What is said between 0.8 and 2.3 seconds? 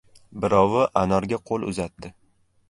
anorga qo‘l uzatdi.